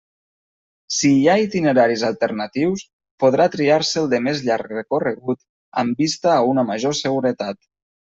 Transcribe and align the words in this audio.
Si 0.99 1.11
hi 1.17 1.27
ha 1.29 1.35
itineraris 1.43 2.05
alternatius, 2.09 2.85
podrà 3.25 3.47
triar-se 3.59 4.03
el 4.03 4.11
de 4.17 4.23
més 4.31 4.43
llarg 4.51 4.75
recorregut 4.81 5.43
amb 5.85 6.05
vista 6.05 6.37
a 6.41 6.43
una 6.57 6.69
major 6.75 7.03
seguretat. 7.07 7.67